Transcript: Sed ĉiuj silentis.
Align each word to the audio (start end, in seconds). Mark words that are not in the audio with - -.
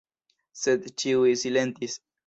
Sed 0.61 0.89
ĉiuj 1.03 1.37
silentis. 1.47 2.03